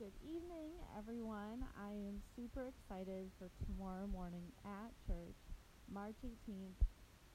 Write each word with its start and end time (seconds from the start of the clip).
Good 0.00 0.16
evening, 0.24 0.72
everyone. 0.96 1.60
I 1.76 1.92
am 1.92 2.24
super 2.32 2.72
excited 2.72 3.28
for 3.36 3.52
tomorrow 3.68 4.08
morning 4.08 4.48
at 4.64 4.96
church, 5.04 5.36
March 5.92 6.16
18th. 6.24 6.80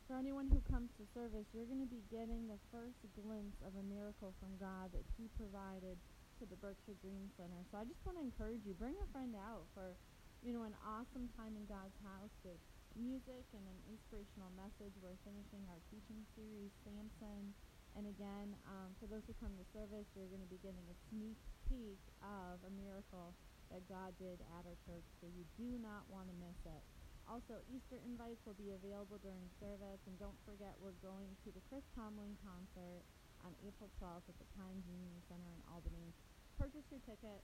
For 0.10 0.18
anyone 0.18 0.50
who 0.50 0.58
comes 0.66 0.90
to 0.98 1.06
service, 1.14 1.46
you're 1.54 1.70
going 1.70 1.86
to 1.86 1.94
be 1.94 2.02
getting 2.10 2.50
the 2.50 2.58
first 2.74 2.98
glimpse 3.14 3.62
of 3.62 3.78
a 3.78 3.86
miracle 3.86 4.34
from 4.42 4.58
God 4.58 4.90
that 4.98 5.06
He 5.14 5.30
provided 5.38 6.02
to 6.42 6.50
the 6.50 6.58
Berkshire 6.58 6.98
Dream 7.06 7.30
Center. 7.38 7.62
So 7.70 7.78
I 7.78 7.86
just 7.86 8.01
want 8.01 8.17
to 8.17 8.26
encourage 8.26 8.66
you, 8.66 8.74
bring 8.74 8.97
a 8.97 9.13
friend 9.13 9.38
out 9.38 9.70
for, 9.78 9.94
you 10.42 10.50
know, 10.50 10.66
an 10.66 10.74
awesome 10.82 11.29
time 11.38 11.54
in 11.54 11.70
God's 11.70 11.94
house 12.02 12.34
with 12.42 12.58
music 12.97 13.46
and 13.54 13.62
an 13.62 13.79
inspirational 13.94 14.50
message. 14.58 14.97
We're 15.06 15.22
finishing 15.22 15.62
our 15.70 15.78
teaching 15.94 16.26
series, 16.34 16.73
Samson. 16.82 17.54
And 17.94 18.09
again, 18.09 18.58
um, 18.66 18.98
for 18.98 19.05
those 19.05 19.22
who 19.30 19.38
come 19.38 19.54
to 19.54 19.66
service, 19.70 20.09
you're 20.18 20.34
going 20.34 20.41
to 20.41 20.50
be 20.50 20.58
getting 20.66 20.90
a 20.90 20.98
sneak 21.13 21.38
peek 21.70 22.02
of 22.22 22.62
a 22.66 22.72
miracle 22.73 23.34
that 23.73 23.85
God 23.89 24.13
did 24.21 24.41
at 24.55 24.63
our 24.66 24.77
church, 24.85 25.05
so 25.20 25.26
you 25.26 25.44
do 25.58 25.81
not 25.81 26.05
want 26.08 26.30
to 26.30 26.35
miss 26.38 26.59
it. 26.66 26.84
Also, 27.26 27.58
Easter 27.73 27.98
invites 28.05 28.45
will 28.45 28.58
be 28.58 28.77
available 28.77 29.17
during 29.17 29.49
service, 29.58 30.02
and 30.05 30.13
don't 30.22 30.38
forget 30.45 30.77
we're 30.77 30.98
going 31.02 31.34
to 31.41 31.49
the 31.49 31.63
Chris 31.66 31.81
Tomlin 31.98 32.38
concert 32.45 33.02
on 33.41 33.58
April 33.66 33.89
12th 33.98 34.30
at 34.30 34.38
the 34.38 34.49
Times 34.53 34.86
Union 34.86 35.17
Center 35.25 35.49
in 35.49 35.62
Albany. 35.73 36.13
Purchase 36.62 36.86
your 36.94 37.02
ticket. 37.02 37.41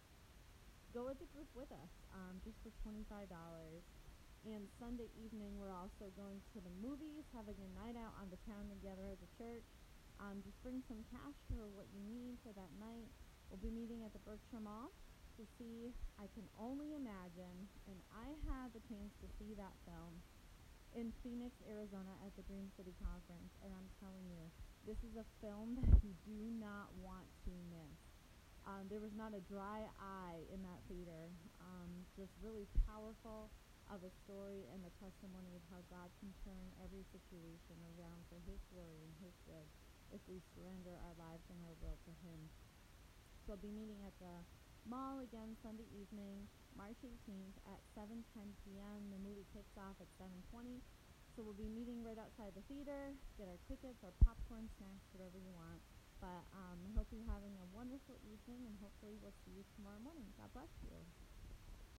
Go 0.93 1.09
with 1.09 1.17
the 1.17 1.29
group 1.33 1.49
with 1.57 1.69
us, 1.73 1.93
um, 2.13 2.37
just 2.45 2.61
for 2.61 2.69
$25. 2.85 3.25
And 4.45 4.65
Sunday 4.81 5.09
evening, 5.17 5.57
we're 5.57 5.73
also 5.73 6.09
going 6.17 6.41
to 6.53 6.61
the 6.61 6.73
movies, 6.81 7.25
having 7.33 7.57
a 7.61 7.69
night 7.77 7.97
out 7.97 8.13
on 8.21 8.29
the 8.29 8.41
town 8.45 8.69
together 8.69 9.05
as 9.09 9.21
a 9.21 9.29
church. 9.37 9.65
Um, 10.21 10.45
just 10.45 10.57
bring 10.61 10.85
some 10.85 11.01
cash 11.09 11.37
for 11.49 11.65
what 11.73 11.89
you 11.93 12.01
need 12.05 12.37
for 12.45 12.53
that 12.53 12.69
night. 12.77 13.09
We'll 13.51 13.59
be 13.59 13.83
meeting 13.83 14.07
at 14.07 14.15
the 14.15 14.23
Berkshire 14.23 14.63
Mall 14.63 14.95
to 15.35 15.43
see 15.59 15.91
I 16.15 16.31
Can 16.31 16.47
Only 16.55 16.95
Imagine, 16.95 17.67
and 17.83 17.99
I 18.15 18.31
had 18.47 18.71
the 18.71 18.79
chance 18.87 19.11
to 19.19 19.27
see 19.35 19.51
that 19.59 19.75
film 19.83 20.23
in 20.95 21.11
Phoenix, 21.19 21.51
Arizona 21.67 22.15
at 22.23 22.31
the 22.39 22.47
Dream 22.47 22.71
City 22.79 22.95
Conference, 23.03 23.51
and 23.59 23.75
I'm 23.75 23.91
telling 23.99 24.23
you, 24.31 24.47
this 24.87 24.95
is 25.03 25.19
a 25.19 25.27
film 25.43 25.75
that 25.83 25.99
you 25.99 26.15
do 26.23 26.39
not 26.63 26.95
want 27.03 27.27
to 27.43 27.51
miss. 27.75 27.99
Um, 28.63 28.87
there 28.87 29.03
was 29.03 29.11
not 29.19 29.35
a 29.35 29.43
dry 29.51 29.83
eye 29.99 30.47
in 30.47 30.63
that 30.63 30.79
theater. 30.87 31.27
Um, 31.59 32.07
just 32.15 32.31
really 32.39 32.71
powerful 32.87 33.51
of 33.91 33.99
a 34.07 34.11
story 34.23 34.63
and 34.71 34.79
the 34.79 34.95
testimony 35.03 35.59
of 35.59 35.63
how 35.67 35.83
God 35.91 36.07
can 36.23 36.31
turn 36.47 36.71
every 36.79 37.03
situation 37.11 37.75
around 37.99 38.23
for 38.31 38.39
His 38.47 38.63
glory 38.71 39.03
and 39.03 39.11
His 39.19 39.35
good 39.43 39.67
if 40.15 40.23
we 40.31 40.39
surrender 40.55 40.95
our 41.03 41.15
lives 41.19 41.43
and 41.51 41.59
our 41.67 41.75
will 41.83 41.99
to 42.07 42.15
Him. 42.23 42.47
So 43.45 43.57
I'll 43.57 43.65
be 43.65 43.73
meeting 43.73 44.05
at 44.05 44.13
the 44.21 44.45
mall 44.85 45.25
again 45.25 45.57
Sunday 45.65 45.89
evening, 45.97 46.45
March 46.77 47.01
18th 47.01 47.57
at 47.65 47.81
7:10 47.97 48.21
p.m. 48.61 49.09
The 49.09 49.17
movie 49.17 49.49
kicks 49.49 49.73
off 49.81 49.97
at 49.97 50.09
7:20. 50.21 50.77
So 51.33 51.41
we'll 51.41 51.57
be 51.57 51.71
meeting 51.71 52.03
right 52.05 52.19
outside 52.19 52.53
the 52.53 52.65
theater, 52.69 53.15
get 53.39 53.47
our 53.47 53.57
tickets, 53.65 54.03
our 54.03 54.13
popcorn, 54.21 54.67
snacks, 54.77 55.07
whatever 55.15 55.39
you 55.39 55.49
want. 55.55 55.81
But 56.19 56.43
um, 56.53 56.77
I 56.85 56.89
hope 56.93 57.09
you're 57.09 57.25
having 57.25 57.57
a 57.57 57.65
wonderful 57.73 58.19
evening, 58.21 58.67
and 58.67 58.75
hopefully 58.77 59.17
we'll 59.17 59.33
see 59.41 59.57
you 59.57 59.65
tomorrow 59.73 59.97
morning. 60.03 60.29
God 60.37 60.53
bless 60.53 60.69
you. 60.85 60.93